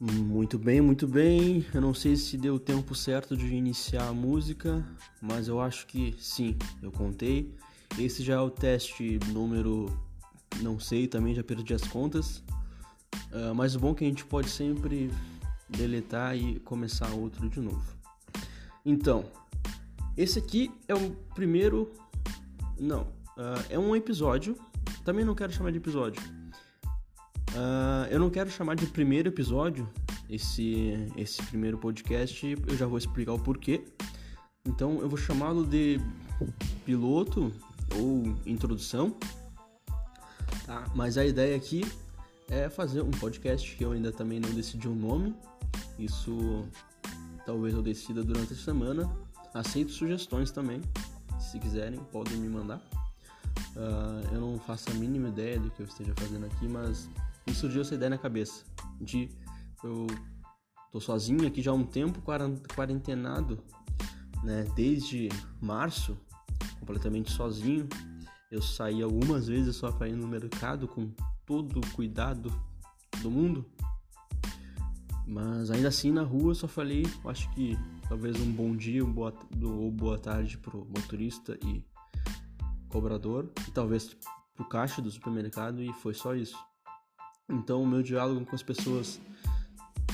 Muito 0.00 0.58
bem, 0.58 0.80
muito 0.80 1.06
bem. 1.06 1.62
Eu 1.74 1.80
não 1.82 1.92
sei 1.92 2.16
se 2.16 2.38
deu 2.38 2.54
o 2.54 2.58
tempo 2.58 2.94
certo 2.94 3.36
de 3.36 3.54
iniciar 3.54 4.08
a 4.08 4.14
música, 4.14 4.82
mas 5.20 5.46
eu 5.46 5.60
acho 5.60 5.86
que 5.86 6.16
sim, 6.18 6.56
eu 6.82 6.90
contei. 6.90 7.54
Esse 7.98 8.22
já 8.22 8.36
é 8.36 8.40
o 8.40 8.48
teste 8.48 9.20
número. 9.30 9.94
Não 10.62 10.80
sei, 10.80 11.06
também 11.06 11.34
já 11.34 11.44
perdi 11.44 11.74
as 11.74 11.82
contas. 11.82 12.38
Uh, 13.30 13.54
mas 13.54 13.74
o 13.74 13.78
bom 13.78 13.90
é 13.90 13.94
que 13.96 14.04
a 14.04 14.06
gente 14.06 14.24
pode 14.24 14.48
sempre 14.48 15.10
deletar 15.68 16.34
e 16.34 16.58
começar 16.60 17.10
outro 17.10 17.46
de 17.50 17.60
novo. 17.60 17.94
Então, 18.86 19.26
esse 20.16 20.38
aqui 20.38 20.70
é 20.88 20.94
o 20.94 21.10
primeiro. 21.34 21.92
Não, 22.78 23.02
uh, 23.02 23.62
é 23.68 23.78
um 23.78 23.94
episódio. 23.94 24.56
Também 25.04 25.26
não 25.26 25.34
quero 25.34 25.52
chamar 25.52 25.72
de 25.72 25.76
episódio 25.76 26.39
Uh, 27.50 28.06
eu 28.10 28.20
não 28.20 28.30
quero 28.30 28.50
chamar 28.50 28.76
de 28.76 28.86
primeiro 28.86 29.28
episódio 29.28 29.88
esse, 30.28 30.94
esse 31.16 31.42
primeiro 31.44 31.76
podcast, 31.76 32.56
eu 32.66 32.76
já 32.76 32.86
vou 32.86 32.96
explicar 32.96 33.32
o 33.32 33.38
porquê. 33.38 33.84
Então 34.64 35.00
eu 35.00 35.08
vou 35.08 35.18
chamá-lo 35.18 35.66
de 35.66 36.00
piloto 36.84 37.52
ou 37.96 38.36
introdução, 38.46 39.16
tá? 40.66 40.84
Mas 40.94 41.18
a 41.18 41.24
ideia 41.24 41.56
aqui 41.56 41.84
é 42.48 42.68
fazer 42.68 43.02
um 43.02 43.10
podcast 43.10 43.74
que 43.76 43.84
eu 43.84 43.92
ainda 43.92 44.12
também 44.12 44.38
não 44.38 44.50
decidi 44.50 44.86
o 44.86 44.92
um 44.92 44.94
nome. 44.94 45.34
Isso 45.98 46.64
talvez 47.44 47.74
eu 47.74 47.82
decida 47.82 48.22
durante 48.22 48.52
a 48.52 48.56
semana. 48.56 49.10
Aceito 49.52 49.90
sugestões 49.90 50.52
também, 50.52 50.80
se 51.40 51.58
quiserem 51.58 51.98
podem 52.12 52.36
me 52.36 52.48
mandar. 52.48 52.80
Uh, 53.74 54.34
eu 54.34 54.40
não 54.40 54.58
faço 54.60 54.90
a 54.90 54.94
mínima 54.94 55.28
ideia 55.28 55.58
do 55.58 55.70
que 55.70 55.80
eu 55.82 55.86
esteja 55.86 56.12
fazendo 56.16 56.46
aqui, 56.46 56.68
mas 56.68 57.08
me 57.50 57.56
surgiu 57.56 57.82
essa 57.82 57.96
ideia 57.96 58.10
na 58.10 58.18
cabeça 58.18 58.64
de 59.00 59.28
eu 59.82 60.06
tô 60.92 61.00
sozinho 61.00 61.46
aqui 61.46 61.60
já 61.60 61.72
há 61.72 61.74
um 61.74 61.84
tempo 61.84 62.22
quarentenado, 62.22 63.58
né? 64.44 64.64
Desde 64.76 65.28
março, 65.60 66.16
completamente 66.78 67.32
sozinho. 67.32 67.88
Eu 68.52 68.62
saí 68.62 69.02
algumas 69.02 69.48
vezes 69.48 69.74
só 69.76 69.90
para 69.90 70.08
ir 70.08 70.14
no 70.14 70.28
mercado 70.28 70.86
com 70.86 71.12
todo 71.44 71.80
o 71.80 71.92
cuidado 71.92 72.52
do 73.20 73.30
mundo. 73.30 73.66
Mas 75.26 75.70
ainda 75.70 75.88
assim 75.88 76.12
na 76.12 76.22
rua 76.22 76.52
eu 76.52 76.54
só 76.54 76.68
falei, 76.68 77.04
acho 77.24 77.50
que 77.52 77.76
talvez 78.08 78.40
um 78.40 78.52
bom 78.52 78.76
dia 78.76 79.04
um 79.04 79.12
boa, 79.12 79.34
ou 79.62 79.90
boa 79.90 80.18
tarde 80.18 80.56
pro 80.58 80.84
motorista 80.86 81.58
e 81.64 81.84
cobrador, 82.88 83.50
e 83.66 83.70
talvez 83.70 84.16
pro 84.54 84.64
caixa 84.68 85.00
do 85.02 85.10
supermercado 85.10 85.82
e 85.82 85.92
foi 85.94 86.14
só 86.14 86.34
isso. 86.34 86.56
Então, 87.50 87.82
o 87.82 87.86
meu 87.86 88.02
diálogo 88.02 88.44
com 88.46 88.54
as 88.54 88.62
pessoas 88.62 89.20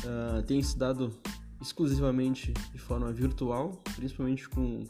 uh, 0.05 0.43
tem 0.43 0.63
se 0.63 0.77
dado 0.77 1.13
exclusivamente 1.61 2.53
de 2.73 2.79
forma 2.79 3.13
virtual, 3.13 3.83
principalmente 3.95 4.49
com 4.49 4.85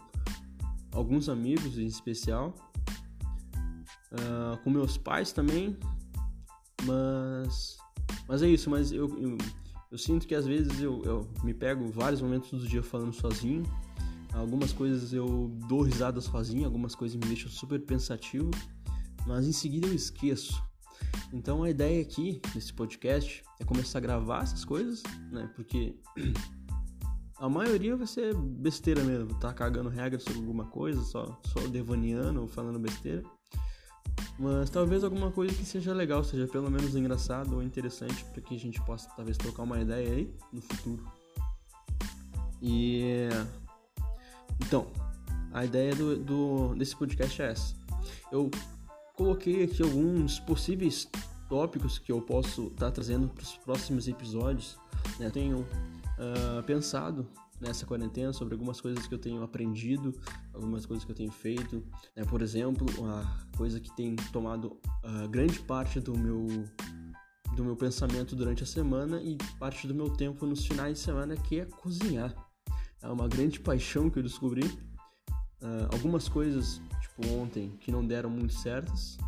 alguns 0.92 1.28
amigos 1.28 1.78
em 1.78 1.86
especial, 1.86 2.54
uh, 4.12 4.56
com 4.62 4.70
meus 4.70 4.96
pais 4.96 5.32
também, 5.32 5.76
mas, 6.84 7.76
mas 8.28 8.42
é 8.42 8.48
isso. 8.48 8.70
Mas 8.70 8.92
eu, 8.92 9.08
eu, 9.18 9.38
eu 9.90 9.98
sinto 9.98 10.26
que 10.26 10.34
às 10.34 10.46
vezes 10.46 10.80
eu, 10.80 11.02
eu 11.04 11.28
me 11.42 11.54
pego 11.54 11.90
vários 11.90 12.20
momentos 12.20 12.50
do 12.50 12.68
dia 12.68 12.82
falando 12.82 13.12
sozinho. 13.12 13.62
Algumas 14.32 14.72
coisas 14.72 15.12
eu 15.12 15.50
dou 15.66 15.80
risada 15.80 16.20
sozinho, 16.20 16.66
algumas 16.66 16.94
coisas 16.94 17.16
me 17.16 17.26
deixam 17.26 17.50
super 17.50 17.80
pensativo, 17.80 18.50
mas 19.26 19.46
em 19.46 19.52
seguida 19.52 19.86
eu 19.86 19.94
esqueço. 19.94 20.62
Então 21.32 21.62
a 21.62 21.70
ideia 21.70 22.00
aqui 22.00 22.40
nesse 22.54 22.72
podcast 22.72 23.42
é 23.60 23.64
começar 23.64 23.98
a 23.98 24.00
gravar 24.00 24.42
essas 24.42 24.64
coisas, 24.64 25.02
né? 25.30 25.50
Porque 25.54 25.96
a 27.38 27.48
maioria 27.48 27.96
vai 27.96 28.06
ser 28.06 28.34
besteira 28.34 29.02
mesmo, 29.02 29.34
tá 29.38 29.52
cagando 29.52 29.88
regra 29.88 30.18
sobre 30.18 30.38
alguma 30.38 30.66
coisa, 30.66 31.02
só, 31.02 31.40
só 31.46 31.60
devaneando 31.66 32.40
ou 32.42 32.48
falando 32.48 32.78
besteira. 32.78 33.22
Mas 34.38 34.70
talvez 34.70 35.02
alguma 35.02 35.30
coisa 35.30 35.54
que 35.54 35.64
seja 35.64 35.92
legal, 35.92 36.22
seja 36.22 36.46
pelo 36.46 36.70
menos 36.70 36.94
engraçado 36.94 37.54
ou 37.54 37.62
interessante 37.62 38.24
para 38.26 38.42
que 38.42 38.54
a 38.54 38.58
gente 38.58 38.80
possa 38.82 39.08
talvez 39.16 39.36
trocar 39.36 39.62
uma 39.62 39.80
ideia 39.80 40.12
aí 40.12 40.34
no 40.52 40.60
futuro. 40.60 41.10
E 42.62 43.28
então, 44.60 44.86
a 45.52 45.64
ideia 45.64 45.94
do, 45.94 46.16
do 46.16 46.74
desse 46.74 46.96
podcast 46.96 47.40
é 47.42 47.50
essa. 47.50 47.74
Eu 48.30 48.50
coloquei 49.16 49.64
aqui 49.64 49.82
alguns 49.82 50.38
possíveis 50.38 51.08
tópicos 51.48 51.98
que 51.98 52.12
eu 52.12 52.20
posso 52.20 52.66
estar 52.66 52.86
tá 52.86 52.92
trazendo 52.92 53.28
para 53.28 53.42
os 53.42 53.56
próximos 53.56 54.06
episódios. 54.06 54.76
Né? 55.18 55.30
Tenho 55.30 55.60
uh, 55.60 56.62
pensado 56.64 57.26
nessa 57.58 57.86
quarentena 57.86 58.32
sobre 58.34 58.54
algumas 58.54 58.80
coisas 58.80 59.06
que 59.06 59.14
eu 59.14 59.18
tenho 59.18 59.42
aprendido, 59.42 60.14
algumas 60.52 60.84
coisas 60.84 61.04
que 61.04 61.10
eu 61.10 61.16
tenho 61.16 61.32
feito. 61.32 61.82
Né? 62.14 62.24
Por 62.24 62.42
exemplo, 62.42 62.86
uma 62.98 63.46
coisa 63.56 63.80
que 63.80 63.94
tem 63.96 64.14
tomado 64.32 64.78
uh, 65.02 65.28
grande 65.28 65.58
parte 65.60 65.98
do 65.98 66.16
meu 66.16 66.46
do 67.54 67.64
meu 67.64 67.74
pensamento 67.74 68.36
durante 68.36 68.62
a 68.64 68.66
semana 68.66 69.18
e 69.22 69.38
parte 69.58 69.86
do 69.86 69.94
meu 69.94 70.10
tempo 70.10 70.44
nos 70.44 70.66
finais 70.66 70.98
de 70.98 71.04
semana 71.04 71.34
que 71.34 71.60
é 71.60 71.64
cozinhar. 71.64 72.34
É 73.02 73.08
uma 73.08 73.26
grande 73.26 73.58
paixão 73.60 74.10
que 74.10 74.18
eu 74.18 74.22
descobri. 74.22 74.70
Uh, 75.66 75.88
algumas 75.92 76.28
coisas 76.28 76.80
tipo 77.00 77.26
ontem, 77.34 77.70
que 77.80 77.90
não 77.90 78.06
deram 78.06 78.30
muito 78.30 78.54
certas. 78.54 79.18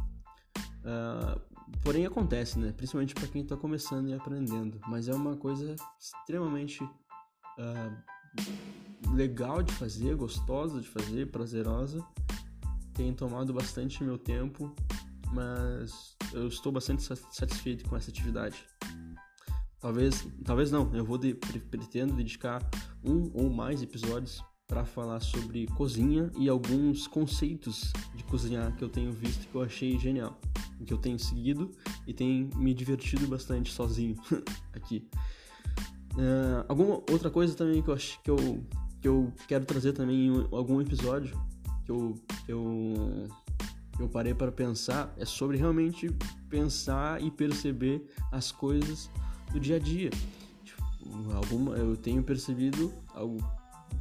Uh, 0.85 1.41
porém 1.83 2.07
acontece, 2.07 2.59
né? 2.59 2.73
Principalmente 2.73 3.15
para 3.15 3.27
quem 3.27 3.43
está 3.43 3.57
começando 3.57 4.09
e 4.09 4.15
aprendendo. 4.15 4.81
Mas 4.87 5.09
é 5.09 5.15
uma 5.15 5.37
coisa 5.37 5.75
extremamente 5.99 6.85
uh, 6.85 9.15
legal 9.15 9.63
de 9.63 9.73
fazer, 9.73 10.15
gostosa 10.15 10.81
de 10.81 10.89
fazer, 10.89 11.31
prazerosa. 11.31 12.05
Tem 12.95 13.13
tomado 13.13 13.53
bastante 13.53 14.05
meu 14.05 14.19
tempo, 14.19 14.75
mas 15.33 16.17
eu 16.33 16.47
estou 16.47 16.71
bastante 16.71 17.03
satisfeito 17.03 17.89
com 17.89 17.97
essa 17.97 18.11
atividade. 18.11 18.65
Talvez, 19.81 20.27
talvez 20.45 20.71
não, 20.71 20.93
eu 20.95 21.05
vou 21.05 21.17
de, 21.17 21.35
pretendo 21.35 22.15
dedicar 22.15 22.61
um 23.05 23.31
ou 23.33 23.49
mais 23.49 23.81
episódios 23.81 24.43
para 24.69 24.85
falar 24.85 25.19
sobre 25.21 25.67
cozinha 25.69 26.31
e 26.37 26.47
alguns 26.47 27.07
conceitos 27.07 27.91
de 28.15 28.23
cozinhar 28.25 28.71
que 28.77 28.85
eu 28.85 28.89
tenho 28.91 29.11
visto 29.11 29.49
que 29.49 29.55
eu 29.55 29.63
achei 29.63 29.99
genial, 29.99 30.39
que 30.85 30.93
eu 30.93 30.99
tenho 30.99 31.19
seguido 31.19 31.71
e 32.07 32.13
tenho 32.13 32.51
me 32.55 32.75
divertido 32.75 33.27
bastante 33.27 33.73
sozinho 33.73 34.15
aqui. 34.75 35.09
Uh, 36.13 36.65
alguma 36.69 36.97
outra 37.11 37.31
coisa 37.31 37.55
também 37.55 37.81
que 37.81 37.89
eu 37.89 37.95
acho 37.95 38.23
que 38.23 38.31
eu, 38.31 38.37
que 39.01 39.09
eu 39.09 39.33
quero 39.47 39.65
trazer 39.65 39.95
também 39.95 40.27
em 40.27 40.49
algum 40.53 40.81
episódio 40.83 41.41
que 41.87 41.91
eu, 41.91 42.15
que 42.45 42.53
eu, 42.53 43.27
eu 43.99 44.09
parei 44.11 44.35
para 44.35 44.53
pensar 44.53 45.15
é 45.17 45.25
sobre 45.25 45.57
realmente 45.57 46.15
pensar 46.51 47.23
e 47.23 47.31
perceber 47.31 48.07
as 48.31 48.53
coisas 48.53 49.11
do 49.51 49.59
dia 49.59 49.77
a 49.77 49.79
dia. 49.79 50.11
Tipo, 50.63 51.33
alguma, 51.33 51.75
eu 51.77 51.97
tenho 51.97 52.23
percebido 52.23 52.93
algo 53.15 53.39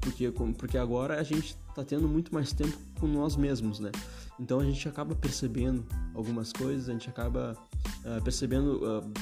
porque, 0.02 0.32
porque 0.58 0.78
agora 0.78 1.20
a 1.20 1.24
gente 1.24 1.58
está 1.70 1.84
tendo 1.84 2.08
muito 2.08 2.34
mais 2.34 2.54
tempo 2.54 2.78
com 3.00 3.08
nós 3.08 3.36
mesmos, 3.36 3.80
né? 3.80 3.92
Então 4.40 4.60
a 4.60 4.64
gente 4.64 4.88
acaba 4.88 5.16
percebendo 5.16 5.86
algumas 6.14 6.54
coisas, 6.54 6.90
a 6.90 6.94
gente 6.94 7.10
acaba 7.10 7.58
uh, 8.06 8.24
percebendo 8.24 8.82
uh, 8.84 9.14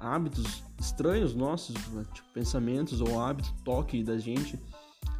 hábitos 0.00 0.62
estranhos 0.80 1.34
nossos, 1.34 1.74
tipo, 2.12 2.28
pensamentos 2.32 3.00
ou 3.00 3.20
hábitos, 3.20 3.52
toque 3.64 4.02
da 4.02 4.18
gente, 4.18 4.58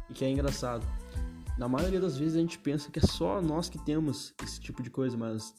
e 0.09 0.13
que 0.13 0.23
é 0.23 0.31
engraçado. 0.31 0.85
Na 1.57 1.67
maioria 1.67 1.99
das 1.99 2.17
vezes 2.17 2.35
a 2.35 2.39
gente 2.39 2.59
pensa 2.59 2.91
que 2.91 2.99
é 2.99 3.01
só 3.01 3.41
nós 3.41 3.67
que 3.67 3.79
temos 3.79 4.33
esse 4.43 4.59
tipo 4.59 4.83
de 4.83 4.91
coisa, 4.91 5.17
mas 5.17 5.55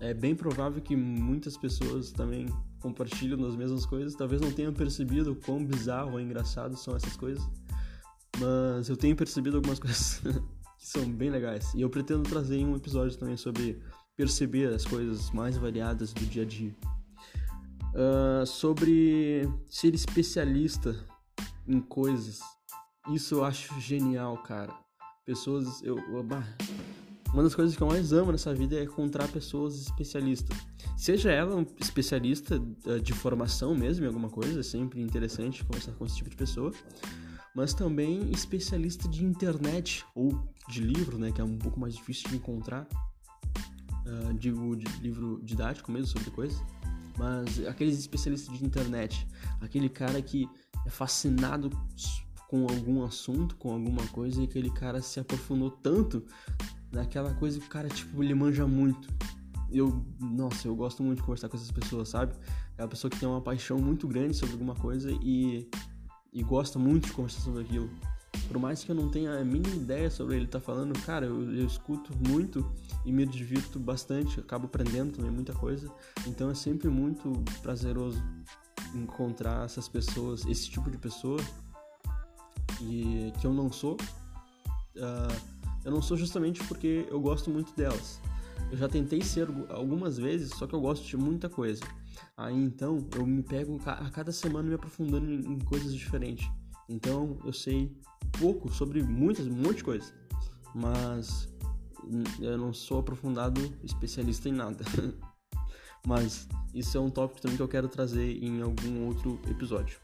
é 0.00 0.12
bem 0.12 0.34
provável 0.34 0.80
que 0.82 0.94
muitas 0.94 1.56
pessoas 1.56 2.12
também 2.12 2.46
compartilham 2.80 3.38
das 3.38 3.56
mesmas 3.56 3.84
coisas, 3.84 4.14
talvez 4.14 4.40
não 4.40 4.52
tenham 4.52 4.72
percebido 4.72 5.32
o 5.32 5.36
quão 5.36 5.64
bizarro 5.64 6.12
ou 6.12 6.20
engraçado 6.20 6.76
são 6.76 6.94
essas 6.94 7.16
coisas. 7.16 7.42
Mas 8.40 8.88
eu 8.88 8.96
tenho 8.96 9.16
percebido 9.16 9.56
algumas 9.56 9.78
coisas 9.80 10.20
que 10.78 10.86
são 10.86 11.08
bem 11.10 11.30
legais. 11.30 11.72
E 11.74 11.80
eu 11.80 11.90
pretendo 11.90 12.22
trazer 12.22 12.64
um 12.64 12.76
episódio 12.76 13.16
também 13.16 13.36
sobre 13.36 13.80
perceber 14.16 14.72
as 14.72 14.84
coisas 14.84 15.30
mais 15.30 15.56
variadas 15.56 16.12
do 16.12 16.24
dia 16.26 16.42
a 16.42 16.46
dia. 16.46 16.74
Uh, 17.94 18.46
sobre 18.46 19.48
ser 19.68 19.94
especialista 19.94 20.94
em 21.66 21.80
coisas. 21.80 22.40
Isso 23.10 23.36
eu 23.36 23.44
acho 23.44 23.80
genial, 23.80 24.36
cara. 24.42 24.72
Pessoas. 25.24 25.82
Eu, 25.82 25.96
uma 27.32 27.42
das 27.42 27.54
coisas 27.54 27.76
que 27.76 27.82
eu 27.82 27.86
mais 27.86 28.12
amo 28.12 28.32
nessa 28.32 28.54
vida 28.54 28.76
é 28.76 28.84
encontrar 28.84 29.28
pessoas 29.28 29.80
especialistas. 29.80 30.56
Seja 30.96 31.30
ela 31.30 31.54
um 31.56 31.66
especialista 31.78 32.60
ah, 32.86 32.98
de 32.98 33.12
formação 33.12 33.74
mesmo 33.74 34.04
em 34.04 34.08
alguma 34.08 34.30
coisa, 34.30 34.60
é 34.60 34.62
sempre 34.62 35.00
interessante 35.00 35.64
conversar 35.64 35.92
com 35.92 36.06
esse 36.06 36.16
tipo 36.16 36.30
de 36.30 36.36
pessoa 36.36 36.72
mas 37.54 37.74
também 37.74 38.30
especialista 38.30 39.08
de 39.08 39.24
internet 39.24 40.04
ou 40.14 40.46
de 40.68 40.80
livro, 40.80 41.18
né, 41.18 41.32
que 41.32 41.40
é 41.40 41.44
um 41.44 41.58
pouco 41.58 41.80
mais 41.80 41.94
difícil 41.94 42.28
de 42.28 42.36
encontrar, 42.36 42.86
uh, 44.06 44.34
de 44.34 44.50
livro 45.00 45.40
didático 45.42 45.90
mesmo 45.90 46.06
sobre 46.06 46.30
coisas. 46.30 46.62
mas 47.16 47.66
aqueles 47.66 47.98
especialistas 47.98 48.56
de 48.56 48.64
internet, 48.64 49.26
aquele 49.60 49.88
cara 49.88 50.22
que 50.22 50.48
é 50.86 50.90
fascinado 50.90 51.70
com 52.48 52.62
algum 52.62 53.04
assunto, 53.04 53.56
com 53.56 53.72
alguma 53.72 54.06
coisa, 54.08 54.40
e 54.40 54.44
aquele 54.44 54.70
cara 54.70 55.02
se 55.02 55.20
aprofundou 55.20 55.70
tanto 55.70 56.24
naquela 56.90 57.34
coisa 57.34 57.58
que 57.60 57.66
o 57.66 57.68
cara, 57.68 57.88
tipo, 57.88 58.22
ele 58.22 58.34
manja 58.34 58.66
muito. 58.66 59.08
Eu, 59.70 60.02
nossa, 60.18 60.66
eu 60.66 60.74
gosto 60.74 61.02
muito 61.02 61.18
de 61.18 61.24
conversar 61.24 61.48
com 61.50 61.56
essas 61.56 61.70
pessoas, 61.70 62.08
sabe? 62.08 62.34
É 62.78 62.82
uma 62.82 62.88
pessoa 62.88 63.10
que 63.10 63.18
tem 63.18 63.28
uma 63.28 63.42
paixão 63.42 63.78
muito 63.78 64.08
grande 64.08 64.34
sobre 64.34 64.54
alguma 64.54 64.74
coisa 64.74 65.10
e, 65.22 65.68
e 66.38 66.42
gosta 66.44 66.78
muito 66.78 67.08
de 67.08 67.12
conversar 67.12 67.40
sobre 67.40 67.62
aquilo. 67.62 67.90
Por 68.46 68.58
mais 68.60 68.84
que 68.84 68.92
eu 68.92 68.94
não 68.94 69.10
tenha 69.10 69.40
a 69.40 69.44
mínima 69.44 69.74
ideia 69.74 70.08
sobre 70.08 70.36
ele 70.36 70.46
tá 70.46 70.60
falando, 70.60 70.96
cara, 71.00 71.26
eu, 71.26 71.52
eu, 71.52 71.66
escuto 71.66 72.12
muito 72.28 72.64
e 73.04 73.10
me 73.10 73.26
divirto 73.26 73.80
bastante, 73.80 74.38
acabo 74.38 74.66
aprendendo 74.66 75.16
também 75.16 75.32
muita 75.32 75.52
coisa. 75.52 75.90
Então 76.28 76.48
é 76.48 76.54
sempre 76.54 76.88
muito 76.88 77.32
prazeroso 77.60 78.22
encontrar 78.94 79.64
essas 79.64 79.88
pessoas, 79.88 80.46
esse 80.46 80.70
tipo 80.70 80.88
de 80.88 80.96
pessoa 80.96 81.40
e 82.80 83.32
que 83.40 83.46
eu 83.46 83.52
não 83.52 83.72
sou. 83.72 83.96
Uh, 84.94 85.58
eu 85.84 85.90
não 85.90 86.00
sou 86.00 86.16
justamente 86.16 86.62
porque 86.64 87.04
eu 87.10 87.20
gosto 87.20 87.50
muito 87.50 87.74
delas. 87.74 88.20
Eu 88.70 88.76
já 88.76 88.88
tentei 88.88 89.22
ser 89.22 89.48
algumas 89.70 90.18
vezes, 90.18 90.50
só 90.50 90.68
que 90.68 90.74
eu 90.74 90.80
gosto 90.80 91.04
de 91.04 91.16
muita 91.16 91.48
coisa. 91.48 91.82
Aí 92.36 92.56
então 92.56 93.06
eu 93.16 93.26
me 93.26 93.42
pego 93.42 93.80
a 93.84 94.10
cada 94.10 94.32
semana 94.32 94.68
me 94.68 94.74
aprofundando 94.74 95.26
em 95.26 95.58
coisas 95.60 95.94
diferentes. 95.94 96.48
Então 96.88 97.38
eu 97.44 97.52
sei 97.52 97.92
pouco 98.38 98.72
sobre 98.72 99.02
muitas, 99.02 99.46
um 99.46 99.52
monte 99.52 99.78
de 99.78 99.84
coisa, 99.84 100.12
mas 100.74 101.48
eu 102.40 102.56
não 102.56 102.72
sou 102.72 103.00
aprofundado 103.00 103.60
especialista 103.82 104.48
em 104.48 104.52
nada. 104.52 104.84
mas 106.06 106.48
isso 106.72 106.96
é 106.96 107.00
um 107.00 107.10
tópico 107.10 107.40
também 107.40 107.56
que 107.56 107.62
eu 107.62 107.68
quero 107.68 107.88
trazer 107.88 108.42
em 108.42 108.62
algum 108.62 109.06
outro 109.06 109.38
episódio. 109.48 109.98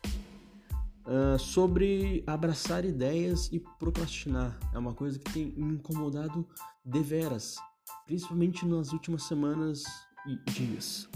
Uh, 1.07 1.39
sobre 1.39 2.25
abraçar 2.27 2.85
ideias 2.85 3.51
e 3.53 3.61
procrastinar. 3.79 4.59
É 4.73 4.79
uma 4.79 4.95
coisa 4.95 5.19
que 5.19 5.33
tem 5.33 5.53
me 5.57 5.75
incomodado 5.75 6.47
deveras, 6.85 7.57
principalmente 8.07 8.67
nas 8.67 8.93
últimas 8.93 9.25
semanas 9.25 9.85
e 10.27 10.51
dias. 10.51 11.09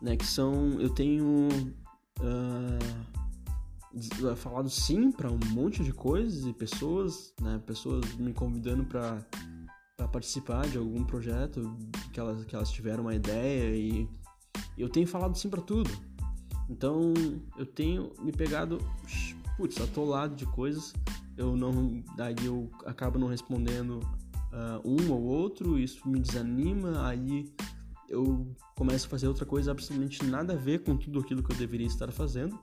Né, 0.00 0.16
que 0.16 0.26
são. 0.26 0.80
Eu 0.80 0.90
tenho 0.90 1.48
uh, 2.20 2.96
falado 4.36 4.68
sim 4.68 5.10
para 5.10 5.30
um 5.30 5.38
monte 5.50 5.82
de 5.82 5.92
coisas 5.92 6.44
e 6.46 6.52
pessoas, 6.52 7.32
né, 7.40 7.60
pessoas 7.66 8.14
me 8.16 8.32
convidando 8.32 8.84
para 8.84 9.18
participar 10.12 10.68
de 10.68 10.76
algum 10.76 11.02
projeto 11.04 11.74
que 12.12 12.20
elas, 12.20 12.44
que 12.44 12.54
elas 12.54 12.70
tiveram 12.70 13.04
uma 13.04 13.14
ideia 13.14 13.74
e 13.74 14.08
eu 14.76 14.88
tenho 14.88 15.06
falado 15.06 15.36
sim 15.36 15.48
para 15.48 15.62
tudo. 15.62 15.90
Então 16.68 17.14
eu 17.56 17.64
tenho 17.64 18.12
me 18.20 18.32
pegado 18.32 18.78
putz, 19.56 19.80
atolado 19.80 20.36
de 20.36 20.44
coisas, 20.46 20.92
eu 21.36 21.56
não, 21.56 22.02
daí 22.16 22.36
eu 22.44 22.70
acabo 22.84 23.18
não 23.18 23.28
respondendo 23.28 24.00
uh, 24.52 24.80
um 24.84 25.10
ou 25.12 25.22
outro, 25.22 25.78
isso 25.78 26.06
me 26.08 26.20
desanima, 26.20 27.08
aí 27.08 27.50
eu 28.08 28.46
começo 28.74 29.06
a 29.06 29.10
fazer 29.10 29.28
outra 29.28 29.44
coisa 29.44 29.70
absolutamente 29.70 30.24
nada 30.24 30.52
a 30.52 30.56
ver 30.56 30.82
com 30.82 30.96
tudo 30.96 31.20
aquilo 31.20 31.42
que 31.42 31.52
eu 31.52 31.56
deveria 31.56 31.86
estar 31.86 32.10
fazendo. 32.12 32.58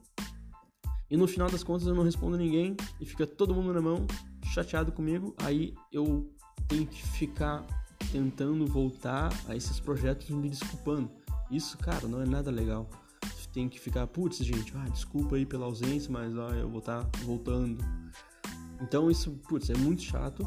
E 1.09 1.17
no 1.17 1.27
final 1.27 1.49
das 1.49 1.63
contas 1.63 1.87
eu 1.87 1.93
não 1.93 2.03
respondo 2.03 2.37
ninguém 2.37 2.75
e 2.99 3.05
fica 3.05 3.27
todo 3.27 3.53
mundo 3.53 3.73
na 3.73 3.81
mão, 3.81 4.07
chateado 4.53 4.91
comigo, 4.91 5.35
aí 5.43 5.73
eu 5.91 6.31
tenho 6.67 6.87
que 6.87 7.01
ficar 7.01 7.65
tentando 8.11 8.65
voltar 8.65 9.31
a 9.47 9.55
esses 9.55 9.79
projetos 9.79 10.29
me 10.29 10.49
desculpando. 10.49 11.11
Isso, 11.51 11.77
cara, 11.77 12.07
não 12.07 12.21
é 12.21 12.25
nada 12.25 12.49
legal 12.49 12.89
tem 13.53 13.69
que 13.69 13.79
ficar, 13.79 14.07
putz, 14.07 14.37
gente, 14.39 14.73
ah, 14.75 14.89
desculpa 14.89 15.35
aí 15.35 15.45
pela 15.45 15.65
ausência, 15.65 16.11
mas 16.11 16.35
ó, 16.35 16.49
eu 16.49 16.67
vou 16.67 16.79
estar 16.79 17.05
tá 17.05 17.19
voltando. 17.19 17.77
Então 18.81 19.09
isso, 19.09 19.31
putz, 19.47 19.69
é 19.69 19.77
muito 19.77 20.01
chato 20.01 20.45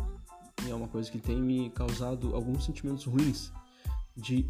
e 0.67 0.71
é 0.71 0.75
uma 0.75 0.89
coisa 0.89 1.11
que 1.11 1.19
tem 1.19 1.41
me 1.41 1.71
causado 1.71 2.35
alguns 2.35 2.65
sentimentos 2.65 3.05
ruins 3.05 3.53
de 4.17 4.45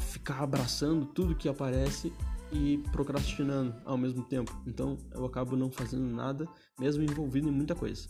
ficar 0.00 0.42
abraçando 0.42 1.06
tudo 1.06 1.34
que 1.34 1.48
aparece 1.48 2.12
e 2.50 2.78
procrastinando 2.92 3.74
ao 3.84 3.96
mesmo 3.96 4.24
tempo. 4.24 4.54
Então 4.66 4.98
eu 5.12 5.24
acabo 5.24 5.56
não 5.56 5.70
fazendo 5.70 6.04
nada, 6.04 6.46
mesmo 6.78 7.02
envolvido 7.02 7.48
em 7.48 7.52
muita 7.52 7.74
coisa. 7.74 8.06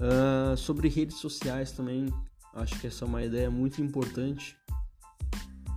Uh, 0.00 0.56
sobre 0.56 0.88
redes 0.88 1.16
sociais 1.18 1.72
também, 1.72 2.12
acho 2.54 2.78
que 2.80 2.86
essa 2.86 3.04
é 3.04 3.08
uma 3.08 3.22
ideia 3.22 3.50
muito 3.50 3.80
importante 3.80 4.56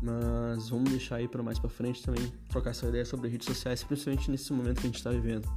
mas 0.01 0.69
vamos 0.69 0.91
deixar 0.91 1.17
aí 1.17 1.27
para 1.27 1.41
mais 1.41 1.57
para 1.57 1.69
frente 1.69 2.03
também 2.03 2.31
trocar 2.49 2.71
essa 2.71 2.87
ideia 2.87 3.05
sobre 3.05 3.29
redes 3.29 3.47
sociais, 3.47 3.83
principalmente 3.83 4.29
nesse 4.29 4.53
momento 4.53 4.79
que 4.79 4.87
a 4.87 4.89
gente 4.89 4.97
está 4.97 5.09
vivendo. 5.09 5.49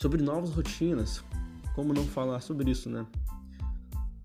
Sobre 0.00 0.22
novas 0.22 0.50
rotinas, 0.50 1.24
como 1.74 1.94
não 1.94 2.04
falar 2.04 2.40
sobre 2.40 2.70
isso, 2.70 2.90
né? 2.90 3.06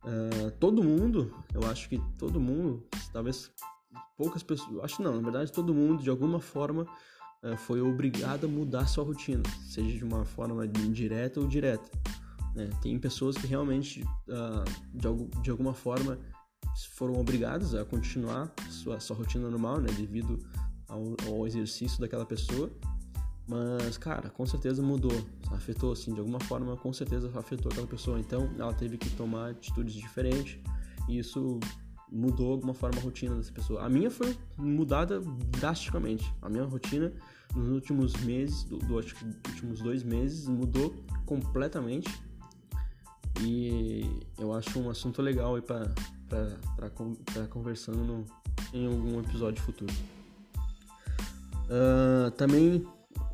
Uh, 0.04 0.52
todo 0.60 0.84
mundo, 0.84 1.34
eu 1.54 1.70
acho 1.70 1.88
que 1.88 2.02
todo 2.18 2.40
mundo, 2.40 2.86
talvez 3.12 3.52
poucas 4.18 4.44
pessoas, 4.44 4.84
acho 4.84 5.02
não, 5.02 5.16
na 5.16 5.22
verdade 5.22 5.52
todo 5.52 5.74
mundo 5.74 6.04
de 6.04 6.10
alguma 6.10 6.40
forma 6.40 6.86
uh, 7.44 7.58
foi 7.58 7.82
obrigado 7.82 8.46
a 8.46 8.48
mudar 8.48 8.88
sua 8.88 9.04
rotina, 9.04 9.44
seja 9.68 9.98
de 9.98 10.04
uma 10.04 10.26
forma 10.26 10.66
indireta 10.66 11.40
ou 11.40 11.48
direta. 11.48 11.90
Né? 12.56 12.70
Tem 12.82 12.98
pessoas 13.00 13.38
que 13.38 13.48
realmente, 13.48 14.04
uh, 14.04 14.64
de, 14.94 15.42
de 15.42 15.52
alguma 15.52 15.74
forma, 15.74 16.18
foram 16.92 17.20
obrigados 17.20 17.74
a 17.76 17.86
continuar 17.86 18.54
sua, 18.70 19.00
sua 19.00 19.16
rotina 19.16 19.50
normal, 19.50 19.80
né, 19.80 19.90
devido 19.96 20.40
ao, 20.88 21.16
ao, 21.28 21.48
exercício 21.48 22.00
daquela 22.00 22.26
pessoa. 22.26 22.70
Mas, 23.48 23.98
cara, 23.98 24.30
com 24.30 24.46
certeza 24.46 24.82
mudou, 24.82 25.26
afetou, 25.52 25.92
assim, 25.92 26.14
de 26.14 26.20
alguma 26.20 26.40
forma, 26.40 26.78
com 26.78 26.94
certeza 26.94 27.32
afetou 27.34 27.72
aquela 27.72 27.88
pessoa. 27.88 28.20
Então, 28.20 28.48
ela 28.60 28.74
teve 28.74 28.96
que 28.96 29.10
tomar 29.12 29.50
atitudes 29.52 29.94
diferentes 29.94 30.60
e 31.08 31.18
isso 31.18 31.60
mudou 32.12 32.54
alguma 32.54 32.74
forma 32.74 33.00
a 33.00 33.04
rotina 33.04 33.36
dessa 33.36 33.52
pessoa. 33.52 33.84
A 33.84 33.90
minha 33.90 34.10
foi 34.10 34.36
mudada 34.58 35.22
drasticamente. 35.60 36.34
A 36.42 36.50
minha 36.50 36.64
rotina 36.64 37.12
nos 37.56 37.70
últimos 37.70 38.14
meses, 38.24 38.64
do, 38.64 38.78
do 38.78 39.00
acho 39.00 39.16
que 39.16 39.26
últimos 39.26 39.82
dois 39.82 40.04
meses, 40.04 40.48
mudou 40.48 40.94
completamente. 41.26 42.10
E 43.42 44.06
eu 44.38 44.54
acho 44.54 44.80
um 44.80 44.90
assunto 44.90 45.22
legal 45.22 45.56
aí 45.56 45.62
para 45.62 45.90
para 46.30 47.48
conversando 47.48 47.98
no, 47.98 48.26
em 48.74 48.86
algum 48.86 49.20
episódio 49.20 49.62
futuro. 49.64 49.94
Uh, 51.66 52.30
também 52.32 52.86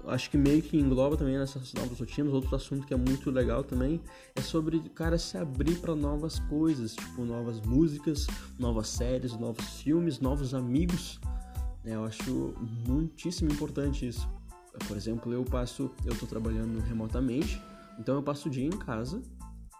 acho 0.07 0.29
que 0.29 0.37
meio 0.37 0.61
que 0.61 0.77
engloba 0.77 1.17
também 1.17 1.37
nessas 1.37 1.73
novas 1.73 1.99
rotinas. 1.99 2.33
Outro 2.33 2.55
assunto 2.55 2.85
que 2.85 2.93
é 2.93 2.97
muito 2.97 3.29
legal 3.31 3.63
também 3.63 4.01
é 4.35 4.41
sobre 4.41 4.77
o 4.77 4.89
cara 4.89 5.17
se 5.17 5.37
abrir 5.37 5.77
para 5.79 5.95
novas 5.95 6.39
coisas, 6.39 6.95
tipo 6.95 7.23
novas 7.23 7.59
músicas, 7.61 8.27
novas 8.59 8.87
séries, 8.87 9.37
novos 9.37 9.81
filmes, 9.81 10.19
novos 10.19 10.53
amigos. 10.53 11.19
É, 11.83 11.95
eu 11.95 12.03
acho 12.03 12.53
muitíssimo 12.87 13.51
importante 13.51 14.07
isso. 14.07 14.27
Por 14.87 14.97
exemplo, 14.97 15.31
eu 15.31 15.43
passo, 15.43 15.91
eu 16.05 16.13
estou 16.13 16.27
trabalhando 16.27 16.79
remotamente, 16.81 17.61
então 17.97 18.15
eu 18.15 18.23
passo 18.23 18.49
o 18.49 18.51
dia 18.51 18.65
em 18.65 18.77
casa, 18.77 19.21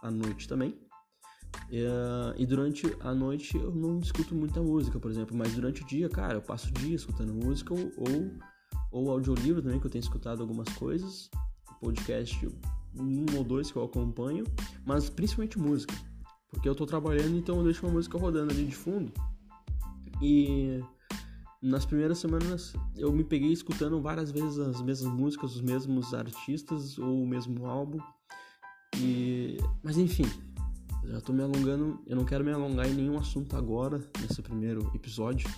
à 0.02 0.10
noite 0.10 0.48
também, 0.48 0.74
Uh, 1.68 2.30
e 2.36 2.46
durante 2.46 2.96
a 3.00 3.12
noite 3.12 3.56
eu 3.56 3.72
não 3.72 3.98
escuto 3.98 4.34
muita 4.34 4.62
música, 4.62 5.00
por 5.00 5.10
exemplo, 5.10 5.36
mas 5.36 5.52
durante 5.54 5.82
o 5.82 5.86
dia, 5.86 6.08
cara, 6.08 6.34
eu 6.34 6.42
passo 6.42 6.68
o 6.68 6.72
dia 6.72 6.94
escutando 6.94 7.34
música 7.34 7.74
ou, 7.74 7.92
ou, 7.96 8.32
ou 8.90 9.10
audiolivro 9.10 9.62
também, 9.62 9.78
que 9.78 9.86
eu 9.86 9.90
tenho 9.90 10.02
escutado 10.02 10.40
algumas 10.40 10.68
coisas, 10.70 11.30
podcast 11.80 12.48
um 12.98 13.36
ou 13.36 13.44
dois 13.44 13.70
que 13.70 13.76
eu 13.76 13.84
acompanho, 13.84 14.44
mas 14.84 15.10
principalmente 15.10 15.58
música, 15.58 15.94
porque 16.50 16.68
eu 16.68 16.74
tô 16.74 16.86
trabalhando, 16.86 17.36
então 17.36 17.58
eu 17.58 17.64
deixo 17.64 17.84
uma 17.86 17.92
música 17.92 18.18
rodando 18.18 18.52
ali 18.52 18.64
de 18.64 18.74
fundo. 18.74 19.12
E 20.22 20.80
nas 21.62 21.84
primeiras 21.84 22.18
semanas 22.18 22.74
eu 22.96 23.12
me 23.12 23.24
peguei 23.24 23.52
escutando 23.52 24.00
várias 24.00 24.30
vezes 24.30 24.58
as 24.58 24.80
mesmas 24.80 25.12
músicas, 25.12 25.56
os 25.56 25.62
mesmos 25.62 26.14
artistas 26.14 26.98
ou 26.98 27.22
o 27.22 27.26
mesmo 27.26 27.66
álbum. 27.66 27.98
E 28.98 29.58
mas 29.82 29.98
enfim, 29.98 30.24
já 31.04 31.20
tô 31.20 31.32
me 31.32 31.42
alongando, 31.42 32.00
eu 32.06 32.16
não 32.16 32.24
quero 32.24 32.44
me 32.44 32.52
alongar 32.52 32.88
em 32.88 32.94
nenhum 32.94 33.18
assunto 33.18 33.56
agora, 33.56 34.00
nesse 34.20 34.40
primeiro 34.40 34.90
episódio. 34.94 35.48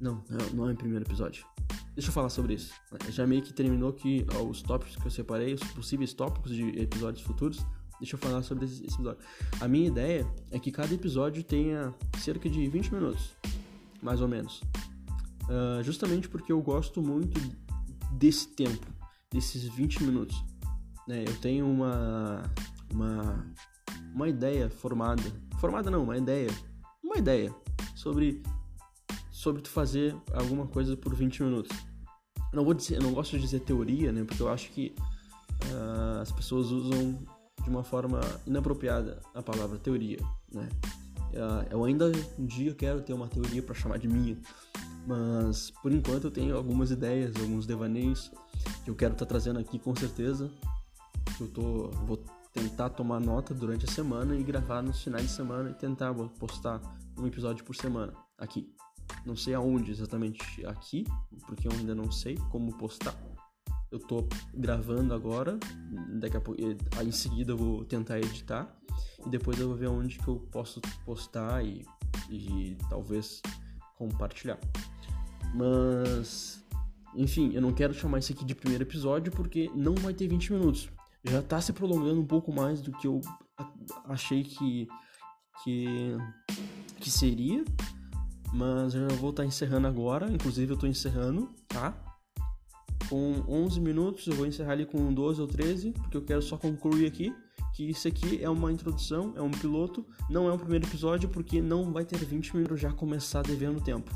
Não, 0.00 0.22
não 0.54 0.68
é 0.68 0.72
o 0.72 0.76
primeiro 0.76 1.04
episódio. 1.04 1.44
Deixa 1.94 2.08
eu 2.08 2.12
falar 2.12 2.28
sobre 2.28 2.54
isso. 2.54 2.72
Já 3.10 3.26
meio 3.26 3.42
que 3.42 3.52
terminou 3.52 3.90
aqui 3.90 4.26
os 4.48 4.62
tópicos 4.62 4.96
que 4.96 5.06
eu 5.06 5.10
separei, 5.10 5.54
os 5.54 5.62
possíveis 5.72 6.12
tópicos 6.12 6.52
de 6.52 6.68
episódios 6.80 7.22
futuros. 7.22 7.64
Deixa 7.98 8.16
eu 8.16 8.18
falar 8.18 8.42
sobre 8.42 8.64
esse 8.64 8.84
episódio. 8.84 9.18
A 9.60 9.68
minha 9.68 9.88
ideia 9.88 10.26
é 10.50 10.58
que 10.58 10.70
cada 10.70 10.94
episódio 10.94 11.42
tenha 11.44 11.94
cerca 12.18 12.48
de 12.48 12.66
20 12.66 12.94
minutos, 12.94 13.36
mais 14.02 14.20
ou 14.20 14.28
menos. 14.28 14.62
Uh, 15.44 15.82
justamente 15.82 16.28
porque 16.28 16.52
eu 16.52 16.62
gosto 16.62 17.02
muito 17.02 17.38
desse 18.12 18.48
tempo, 18.48 18.86
desses 19.30 19.64
20 19.64 20.04
minutos. 20.04 20.42
Né? 21.06 21.24
Eu 21.26 21.36
tenho 21.40 21.66
uma, 21.66 22.42
uma 22.90 23.44
uma 24.14 24.28
ideia 24.28 24.68
formada. 24.68 25.22
Formada 25.58 25.90
não, 25.90 26.02
uma 26.02 26.16
ideia. 26.16 26.50
Uma 27.02 27.18
ideia 27.18 27.54
sobre 27.94 28.42
sobre 29.40 29.62
tu 29.62 29.70
fazer 29.70 30.14
alguma 30.34 30.66
coisa 30.66 30.94
por 30.94 31.14
20 31.14 31.42
minutos. 31.44 31.74
Não 32.52 32.62
vou 32.62 32.74
dizer, 32.74 33.02
não 33.02 33.14
gosto 33.14 33.36
de 33.36 33.40
dizer 33.40 33.60
teoria, 33.60 34.12
né? 34.12 34.22
Porque 34.22 34.42
eu 34.42 34.50
acho 34.50 34.70
que 34.70 34.94
uh, 35.72 36.20
as 36.20 36.30
pessoas 36.30 36.66
usam 36.70 37.18
de 37.64 37.70
uma 37.70 37.82
forma 37.82 38.20
inapropriada 38.46 39.22
a 39.34 39.42
palavra 39.42 39.78
teoria, 39.78 40.18
né? 40.52 40.68
Uh, 41.32 41.66
eu 41.70 41.84
ainda 41.84 42.12
um 42.38 42.44
dia 42.44 42.74
quero 42.74 43.00
ter 43.00 43.14
uma 43.14 43.28
teoria 43.28 43.62
para 43.62 43.74
chamar 43.74 43.98
de 43.98 44.08
minha, 44.08 44.36
mas 45.06 45.70
por 45.82 45.90
enquanto 45.90 46.24
eu 46.24 46.30
tenho 46.30 46.54
algumas 46.54 46.90
ideias, 46.90 47.34
alguns 47.36 47.66
devaneios 47.66 48.30
que 48.84 48.90
eu 48.90 48.94
quero 48.94 49.14
estar 49.14 49.24
tá 49.24 49.28
trazendo 49.30 49.58
aqui 49.58 49.78
com 49.78 49.96
certeza. 49.96 50.50
Eu 51.40 51.48
tô, 51.48 51.88
vou 52.04 52.22
tentar 52.52 52.90
tomar 52.90 53.18
nota 53.18 53.54
durante 53.54 53.86
a 53.86 53.88
semana 53.88 54.36
e 54.36 54.42
gravar 54.42 54.82
nos 54.82 55.02
finais 55.02 55.24
de 55.24 55.32
semana 55.32 55.70
e 55.70 55.74
tentar 55.74 56.12
postar 56.38 56.78
um 57.16 57.26
episódio 57.26 57.64
por 57.64 57.74
semana 57.74 58.12
aqui. 58.36 58.70
Não 59.24 59.36
sei 59.36 59.54
aonde 59.54 59.90
exatamente 59.90 60.64
aqui, 60.66 61.04
porque 61.46 61.68
eu 61.68 61.72
ainda 61.72 61.94
não 61.94 62.10
sei 62.10 62.36
como 62.50 62.76
postar. 62.76 63.14
Eu 63.90 63.98
tô 63.98 64.26
gravando 64.54 65.12
agora, 65.12 65.58
daqui 66.20 66.36
a 66.36 66.40
pouco, 66.40 66.60
aí 66.96 67.08
em 67.08 67.12
seguida 67.12 67.52
eu 67.52 67.56
vou 67.56 67.84
tentar 67.84 68.18
editar 68.18 68.72
e 69.26 69.28
depois 69.28 69.58
eu 69.58 69.68
vou 69.68 69.76
ver 69.76 69.88
onde 69.88 70.18
que 70.18 70.28
eu 70.28 70.36
posso 70.52 70.80
postar 71.04 71.64
e, 71.64 71.84
e 72.30 72.76
talvez 72.88 73.42
compartilhar. 73.96 74.58
Mas, 75.54 76.64
enfim, 77.14 77.52
eu 77.52 77.60
não 77.60 77.72
quero 77.72 77.92
chamar 77.92 78.18
isso 78.18 78.32
aqui 78.32 78.44
de 78.44 78.54
primeiro 78.54 78.84
episódio 78.84 79.32
porque 79.32 79.70
não 79.74 79.94
vai 79.94 80.14
ter 80.14 80.28
20 80.28 80.52
minutos. 80.52 80.88
Já 81.24 81.42
tá 81.42 81.60
se 81.60 81.72
prolongando 81.72 82.20
um 82.20 82.26
pouco 82.26 82.52
mais 82.52 82.80
do 82.80 82.92
que 82.92 83.06
eu 83.06 83.20
achei 84.04 84.42
que, 84.42 84.88
que, 85.62 86.16
que 86.98 87.10
seria. 87.10 87.64
Mas 88.52 88.94
eu 88.94 89.08
já 89.08 89.16
vou 89.16 89.30
estar 89.30 89.42
tá 89.42 89.46
encerrando 89.46 89.86
agora. 89.86 90.30
Inclusive, 90.30 90.72
eu 90.72 90.76
tô 90.76 90.86
encerrando, 90.86 91.48
tá? 91.68 91.94
Com 93.08 93.44
11 93.48 93.80
minutos, 93.80 94.26
eu 94.26 94.34
vou 94.34 94.46
encerrar 94.46 94.72
ali 94.72 94.86
com 94.86 95.12
12 95.12 95.40
ou 95.40 95.46
13, 95.46 95.92
porque 95.92 96.16
eu 96.16 96.22
quero 96.22 96.42
só 96.42 96.56
concluir 96.56 97.06
aqui 97.06 97.34
que 97.74 97.88
isso 97.88 98.06
aqui 98.06 98.42
é 98.42 98.50
uma 98.50 98.70
introdução, 98.70 99.32
é 99.36 99.42
um 99.42 99.50
piloto, 99.50 100.04
não 100.28 100.48
é 100.48 100.52
um 100.52 100.58
primeiro 100.58 100.86
episódio, 100.86 101.28
porque 101.28 101.60
não 101.62 101.92
vai 101.92 102.04
ter 102.04 102.18
20 102.18 102.56
minutos 102.56 102.80
já 102.80 102.92
começar 102.92 103.42
devendo 103.42 103.80
tempo. 103.80 104.10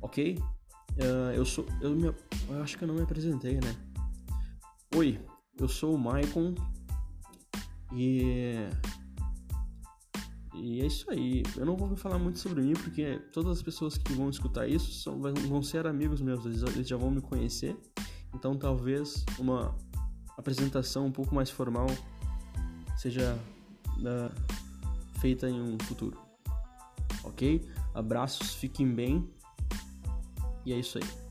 Ok? 0.00 0.38
Uh, 0.92 1.32
eu 1.34 1.44
sou. 1.44 1.66
Eu, 1.80 1.94
me, 1.94 2.06
eu 2.06 2.62
acho 2.62 2.76
que 2.76 2.84
eu 2.84 2.88
não 2.88 2.94
me 2.94 3.02
apresentei, 3.02 3.54
né? 3.54 3.74
Oi, 4.94 5.20
eu 5.58 5.68
sou 5.68 5.94
o 5.94 5.98
Maicon 5.98 6.54
e 7.92 8.68
e 10.56 10.80
é 10.80 10.86
isso 10.86 11.10
aí. 11.10 11.42
Eu 11.56 11.66
não 11.66 11.76
vou 11.76 11.94
falar 11.96 12.18
muito 12.18 12.38
sobre 12.38 12.62
mim, 12.62 12.72
porque 12.72 13.20
todas 13.32 13.52
as 13.52 13.62
pessoas 13.62 13.96
que 13.98 14.12
vão 14.12 14.30
escutar 14.30 14.66
isso 14.66 14.92
são, 14.92 15.20
vão 15.20 15.62
ser 15.62 15.86
amigos 15.86 16.20
meus, 16.20 16.44
eles 16.44 16.88
já 16.88 16.96
vão 16.96 17.10
me 17.10 17.20
conhecer. 17.20 17.76
Então 18.34 18.56
talvez 18.56 19.24
uma 19.38 19.74
apresentação 20.36 21.06
um 21.06 21.12
pouco 21.12 21.34
mais 21.34 21.50
formal 21.50 21.86
seja 22.96 23.38
uh, 23.98 25.20
feita 25.20 25.48
em 25.48 25.60
um 25.60 25.78
futuro. 25.78 26.18
Ok? 27.24 27.68
Abraços, 27.94 28.54
fiquem 28.54 28.94
bem. 28.94 29.28
E 30.64 30.72
é 30.72 30.78
isso 30.78 30.98
aí. 30.98 31.25